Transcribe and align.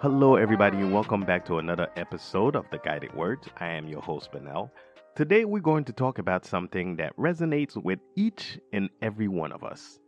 Hello, 0.00 0.36
everybody, 0.36 0.76
and 0.76 0.92
welcome 0.94 1.22
back 1.22 1.44
to 1.46 1.58
another 1.58 1.88
episode 1.96 2.54
of 2.54 2.66
The 2.70 2.78
Guided 2.78 3.12
Words. 3.14 3.48
I 3.58 3.66
am 3.66 3.88
your 3.88 4.00
host, 4.00 4.30
Benel. 4.30 4.70
Today, 5.16 5.44
we're 5.44 5.58
going 5.58 5.82
to 5.86 5.92
talk 5.92 6.18
about 6.20 6.44
something 6.44 6.94
that 6.96 7.16
resonates 7.16 7.76
with 7.76 7.98
each 8.14 8.60
and 8.72 8.88
every 9.02 9.26
one 9.26 9.50
of 9.50 9.64
us, 9.64 9.98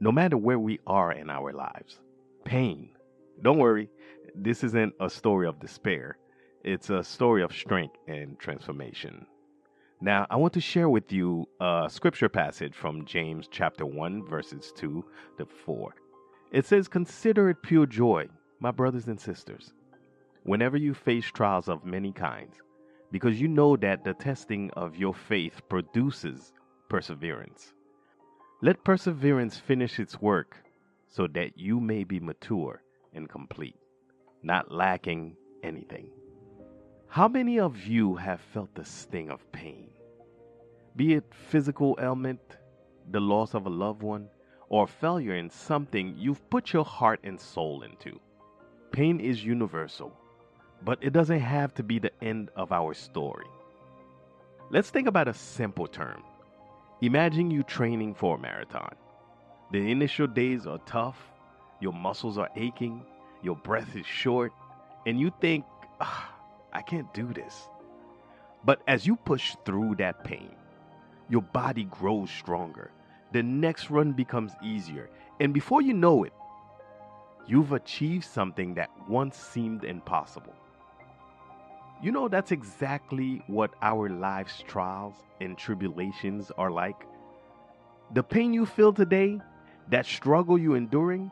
no 0.00 0.12
matter 0.12 0.36
where 0.36 0.58
we 0.58 0.78
are 0.86 1.12
in 1.12 1.30
our 1.30 1.54
lives 1.54 2.00
pain. 2.44 2.90
Don't 3.42 3.58
worry, 3.58 3.88
this 4.34 4.62
isn't 4.62 4.92
a 5.00 5.08
story 5.08 5.46
of 5.46 5.58
despair, 5.58 6.18
it's 6.64 6.90
a 6.90 7.04
story 7.04 7.42
of 7.42 7.52
strength 7.52 7.96
and 8.06 8.38
transformation. 8.38 9.26
Now, 10.00 10.26
I 10.30 10.36
want 10.36 10.52
to 10.54 10.60
share 10.60 10.88
with 10.88 11.12
you 11.12 11.48
a 11.60 11.88
scripture 11.90 12.28
passage 12.28 12.74
from 12.74 13.04
James 13.04 13.48
chapter 13.50 13.84
1, 13.84 14.26
verses 14.26 14.72
2 14.76 15.04
to 15.38 15.46
4. 15.46 15.94
It 16.52 16.66
says, 16.66 16.88
Consider 16.88 17.50
it 17.50 17.62
pure 17.62 17.86
joy 17.86 18.28
my 18.60 18.70
brothers 18.70 19.06
and 19.06 19.20
sisters, 19.20 19.72
whenever 20.44 20.76
you 20.76 20.94
face 20.94 21.26
trials 21.26 21.68
of 21.68 21.84
many 21.84 22.12
kinds, 22.12 22.56
because 23.10 23.40
you 23.40 23.48
know 23.48 23.76
that 23.76 24.04
the 24.04 24.14
testing 24.14 24.70
of 24.72 24.96
your 24.96 25.14
faith 25.14 25.60
produces 25.68 26.52
perseverance. 26.88 27.72
Let 28.62 28.84
perseverance 28.84 29.58
finish 29.58 29.98
its 29.98 30.20
work 30.20 30.56
so 31.06 31.26
that 31.28 31.56
you 31.56 31.80
may 31.80 32.04
be 32.04 32.20
mature 32.20 32.82
and 33.14 33.28
complete, 33.28 33.76
not 34.42 34.72
lacking 34.72 35.36
anything. 35.62 36.10
How 37.10 37.26
many 37.26 37.58
of 37.58 37.86
you 37.86 38.16
have 38.16 38.38
felt 38.38 38.74
the 38.74 38.84
sting 38.84 39.30
of 39.30 39.50
pain? 39.50 39.88
Be 40.94 41.14
it 41.14 41.24
physical 41.32 41.98
ailment, 41.98 42.58
the 43.10 43.18
loss 43.18 43.54
of 43.54 43.64
a 43.64 43.70
loved 43.70 44.02
one, 44.02 44.28
or 44.68 44.86
failure 44.86 45.34
in 45.34 45.48
something 45.48 46.14
you've 46.18 46.48
put 46.50 46.74
your 46.74 46.84
heart 46.84 47.20
and 47.24 47.40
soul 47.40 47.82
into. 47.82 48.20
Pain 48.92 49.20
is 49.20 49.42
universal, 49.42 50.12
but 50.84 50.98
it 51.00 51.14
doesn't 51.14 51.40
have 51.40 51.72
to 51.74 51.82
be 51.82 51.98
the 51.98 52.12
end 52.22 52.50
of 52.54 52.72
our 52.72 52.92
story. 52.92 53.46
Let's 54.70 54.90
think 54.90 55.08
about 55.08 55.28
a 55.28 55.34
simple 55.34 55.86
term. 55.86 56.22
Imagine 57.00 57.50
you 57.50 57.62
training 57.62 58.16
for 58.16 58.36
a 58.36 58.38
marathon. 58.38 58.94
The 59.72 59.90
initial 59.90 60.26
days 60.26 60.66
are 60.66 60.78
tough, 60.84 61.16
your 61.80 61.94
muscles 61.94 62.36
are 62.36 62.50
aching, 62.54 63.02
your 63.42 63.56
breath 63.56 63.96
is 63.96 64.04
short, 64.06 64.52
and 65.06 65.18
you 65.18 65.32
think, 65.40 65.64
ah, 66.02 66.34
I 66.72 66.82
can't 66.82 67.12
do 67.14 67.32
this. 67.32 67.68
But 68.64 68.82
as 68.86 69.06
you 69.06 69.16
push 69.16 69.56
through 69.64 69.96
that 69.96 70.24
pain, 70.24 70.54
your 71.28 71.42
body 71.42 71.84
grows 71.84 72.30
stronger. 72.30 72.90
The 73.32 73.42
next 73.42 73.90
run 73.90 74.12
becomes 74.12 74.52
easier, 74.62 75.10
and 75.40 75.52
before 75.52 75.82
you 75.82 75.92
know 75.92 76.24
it, 76.24 76.32
You've 77.48 77.72
achieved 77.72 78.26
something 78.26 78.74
that 78.74 78.90
once 79.08 79.34
seemed 79.34 79.82
impossible. 79.82 80.54
You 82.02 82.12
know, 82.12 82.28
that's 82.28 82.52
exactly 82.52 83.42
what 83.46 83.72
our 83.80 84.10
life's 84.10 84.62
trials 84.66 85.14
and 85.40 85.56
tribulations 85.56 86.52
are 86.58 86.70
like. 86.70 87.06
The 88.12 88.22
pain 88.22 88.52
you 88.52 88.66
feel 88.66 88.92
today, 88.92 89.40
that 89.88 90.04
struggle 90.04 90.58
you're 90.58 90.76
enduring, 90.76 91.30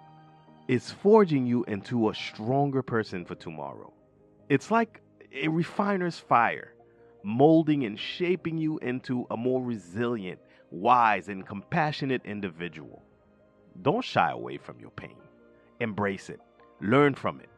is 0.69 0.91
forging 0.91 1.47
you 1.47 1.65
into 1.65 2.09
a 2.09 2.15
stronger 2.15 2.83
person 2.83 3.27
for 3.27 3.35
tomorrow. 3.35 3.93
It's 4.49 4.71
like 4.71 5.03
a 5.33 5.49
refiner's 5.49 6.19
fire, 6.19 6.75
molding 7.23 7.85
and 7.85 7.99
shaping 7.99 8.59
you 8.59 8.79
into 8.79 9.27
a 9.31 9.37
more 9.37 9.63
resilient, 9.63 10.39
wise, 10.71 11.29
and 11.29 11.47
compassionate 11.47 12.23
individual. 12.25 13.03
Don't 13.83 14.05
shy 14.05 14.31
away 14.31 14.59
from 14.59 14.81
your 14.81 14.91
pain. 14.91 15.17
Embrace 15.81 16.31
it. 16.31 16.41
Learn 16.81 17.15
from 17.15 17.41
it. 17.41 17.49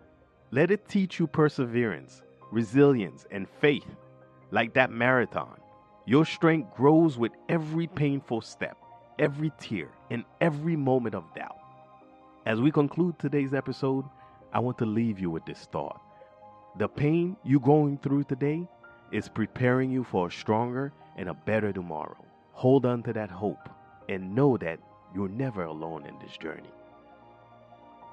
Let 0.50 0.70
it 0.70 0.88
teach 0.88 1.18
you 1.18 1.26
perseverance, 1.26 2.22
resilience, 2.50 3.26
and 3.30 3.46
faith. 3.60 3.86
Like 4.50 4.74
that 4.74 4.90
marathon, 4.90 5.58
your 6.06 6.24
strength 6.24 6.74
grows 6.74 7.18
with 7.18 7.32
every 7.48 7.86
painful 7.86 8.40
step, 8.40 8.78
every 9.18 9.52
tear, 9.60 9.88
and 10.10 10.24
every 10.40 10.74
moment 10.74 11.14
of 11.14 11.24
doubt. 11.34 11.58
As 12.46 12.60
we 12.60 12.70
conclude 12.70 13.18
today's 13.18 13.52
episode, 13.52 14.06
I 14.52 14.60
want 14.60 14.78
to 14.78 14.86
leave 14.86 15.18
you 15.18 15.30
with 15.30 15.44
this 15.44 15.68
thought. 15.70 16.00
The 16.78 16.88
pain 16.88 17.36
you're 17.42 17.58
going 17.58 17.98
through 17.98 18.22
today 18.24 18.64
is 19.10 19.28
preparing 19.28 19.90
you 19.90 20.04
for 20.04 20.28
a 20.28 20.30
stronger 20.30 20.92
and 21.16 21.28
a 21.28 21.34
better 21.34 21.72
tomorrow. 21.72 22.24
Hold 22.52 22.86
on 22.86 23.02
to 23.02 23.12
that 23.14 23.32
hope 23.32 23.68
and 24.08 24.32
know 24.32 24.56
that 24.58 24.78
you're 25.12 25.28
never 25.28 25.64
alone 25.64 26.06
in 26.06 26.14
this 26.20 26.36
journey. 26.36 26.70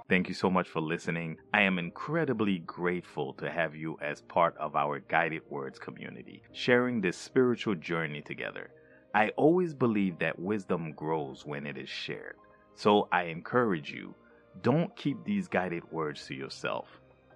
Thank 0.10 0.30
you 0.30 0.34
so 0.34 0.50
much 0.50 0.68
for 0.68 0.82
listening. 0.82 1.38
I 1.54 1.62
am 1.62 1.78
incredibly 1.78 2.58
grateful 2.58 3.34
to 3.34 3.52
have 3.52 3.76
you 3.76 4.00
as 4.02 4.22
part 4.22 4.58
of 4.58 4.76
our 4.76 5.00
Guided 5.00 5.44
Words 5.48 5.78
community, 5.78 6.42
sharing 6.52 7.02
this 7.02 7.18
spiritual 7.18 7.76
journey 7.76 8.24
together. 8.24 8.72
I 9.14 9.30
always 9.38 9.76
believe 9.76 10.18
that 10.20 10.40
wisdom 10.40 10.92
grows 10.94 11.46
when 11.46 11.68
it 11.68 11.78
is 11.78 11.90
shared. 11.90 12.38
So 12.74 13.10
I 13.12 13.26
encourage 13.26 13.92
you, 13.92 14.16
don't 14.64 14.96
keep 14.96 15.24
these 15.24 15.48
guided 15.48 15.84
words 15.92 16.26
to 16.26 16.34
yourself. 16.34 16.88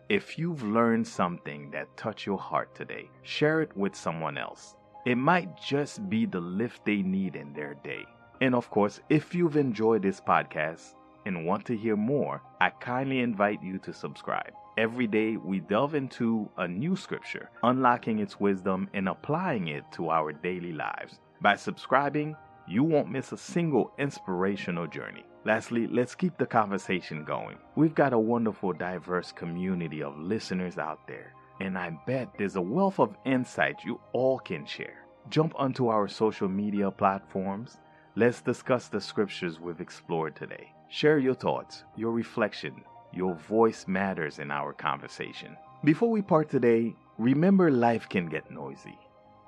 If 0.10 0.40
you've 0.40 0.64
learned 0.64 1.08
something 1.08 1.70
that 1.70 1.96
touched 1.96 2.26
your 2.26 2.40
heart 2.40 2.74
today, 2.74 3.12
share 3.22 3.62
it 3.62 3.78
with 3.78 3.96
someone 3.96 4.40
else. 4.40 4.76
It 5.06 5.16
might 5.16 5.56
just 5.62 6.10
be 6.10 6.26
the 6.26 6.42
lift 6.42 6.84
they 6.84 7.04
need 7.04 7.36
in 7.36 7.54
their 7.54 7.76
day. 7.84 8.06
And 8.42 8.56
of 8.56 8.72
course, 8.72 9.02
if 9.10 9.36
you've 9.36 9.56
enjoyed 9.56 10.02
this 10.02 10.20
podcast, 10.20 10.96
and 11.26 11.46
want 11.46 11.66
to 11.66 11.78
hear 11.78 11.96
more, 11.96 12.42
I 12.60 12.72
kindly 12.72 13.20
invite 13.20 13.62
you 13.62 13.78
to 13.80 13.94
subscribe. 13.94 14.52
Every 14.78 15.06
day 15.06 15.38
we 15.38 15.60
delve 15.60 15.94
into 15.94 16.50
a 16.58 16.68
new 16.68 16.96
scripture, 16.96 17.50
unlocking 17.62 18.20
its 18.20 18.40
wisdom 18.40 18.90
and 18.94 19.10
applying 19.10 19.68
it 19.68 19.84
to 19.94 20.10
our 20.10 20.32
daily 20.32 20.72
lives. 20.72 21.20
By 21.42 21.56
subscribing, 21.56 22.36
you 22.70 22.84
won't 22.84 23.10
miss 23.10 23.32
a 23.32 23.38
single 23.38 23.92
inspirational 23.98 24.86
journey. 24.86 25.24
Lastly, 25.44 25.88
let's 25.88 26.14
keep 26.14 26.38
the 26.38 26.46
conversation 26.46 27.24
going. 27.24 27.58
We've 27.76 27.96
got 27.96 28.14
a 28.14 28.20
wonderful, 28.20 28.74
diverse 28.74 29.32
community 29.32 30.04
of 30.04 30.20
listeners 30.20 30.78
out 30.78 31.08
there, 31.08 31.34
and 31.60 31.76
I 31.76 31.98
bet 32.06 32.30
there's 32.38 32.58
a 32.58 32.62
wealth 32.62 33.00
of 33.00 33.18
insight 33.26 33.84
you 33.84 34.00
all 34.14 34.38
can 34.38 34.68
share. 34.68 35.06
Jump 35.30 35.54
onto 35.56 35.88
our 35.88 36.08
social 36.08 36.48
media 36.48 36.92
platforms. 36.92 37.80
Let's 38.16 38.42
discuss 38.42 38.88
the 38.88 39.02
scriptures 39.02 39.60
we've 39.60 39.82
explored 39.82 40.36
today. 40.36 40.72
Share 40.90 41.18
your 41.18 41.34
thoughts, 41.34 41.86
your 41.96 42.12
reflection. 42.12 42.84
Your 43.14 43.34
voice 43.34 43.86
matters 43.88 44.38
in 44.38 44.52
our 44.52 44.74
conversation. 44.74 45.58
Before 45.84 46.12
we 46.12 46.22
part 46.22 46.50
today, 46.50 46.94
remember 47.18 47.72
life 47.72 48.08
can 48.08 48.28
get 48.28 48.52
noisy. 48.52 48.98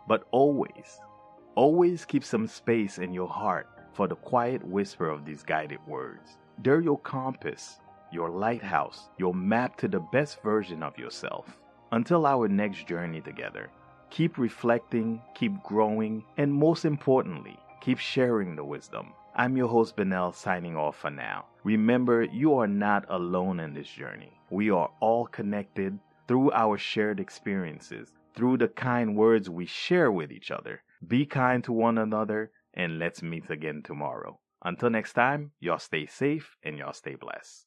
But 0.08 0.24
always, 0.32 1.00
always 1.56 2.06
keep 2.06 2.24
some 2.24 2.48
space 2.48 2.98
in 2.98 3.14
your 3.14 3.28
heart 3.28 3.68
for 3.94 4.08
the 4.08 4.16
quiet 4.16 4.66
whisper 4.66 5.10
of 5.10 5.26
these 5.26 5.44
guided 5.44 5.80
words. 5.88 6.38
They're 6.60 6.82
your 6.82 7.00
compass, 7.00 7.80
your 8.12 8.30
lighthouse, 8.30 9.10
your 9.18 9.34
map 9.34 9.78
to 9.78 9.88
the 9.88 10.00
best 10.00 10.42
version 10.44 10.84
of 10.84 10.98
yourself. 10.98 11.58
Until 11.92 12.26
our 12.26 12.48
next 12.48 12.88
journey 12.88 13.22
together, 13.22 13.70
keep 14.10 14.38
reflecting, 14.38 15.22
keep 15.36 15.62
growing, 15.64 16.24
and 16.38 16.54
most 16.54 16.86
importantly, 16.86 17.58
keep 17.82 17.98
sharing 17.98 18.56
the 18.56 18.64
wisdom. 18.64 19.14
I'm 19.36 19.58
your 19.58 19.68
host, 19.68 19.96
Benel, 19.96 20.36
signing 20.36 20.76
off 20.76 20.98
for 20.98 21.10
now. 21.10 21.46
Remember, 21.64 22.24
you 22.24 22.56
are 22.56 22.68
not 22.68 23.06
alone 23.10 23.60
in 23.60 23.74
this 23.74 23.88
journey. 23.88 24.32
We 24.50 24.72
are 24.72 24.90
all 25.00 25.26
connected 25.28 25.98
through 26.28 26.52
our 26.52 26.78
shared 26.78 27.20
experiences, 27.20 28.14
through 28.34 28.58
the 28.58 28.68
kind 28.68 29.16
words 29.16 29.50
we 29.50 29.66
share 29.66 30.12
with 30.12 30.32
each 30.32 30.52
other. 30.52 30.84
Be 31.06 31.26
kind 31.26 31.64
to 31.64 31.74
one 31.74 31.98
another, 31.98 32.52
and 32.74 33.00
let's 33.00 33.22
meet 33.22 33.50
again 33.50 33.82
tomorrow. 33.84 34.40
Until 34.64 34.90
next 34.90 35.14
time, 35.14 35.52
y'all 35.60 35.80
stay 35.80 36.06
safe 36.06 36.56
and 36.64 36.78
y'all 36.78 36.94
stay 36.94 37.16
blessed. 37.16 37.66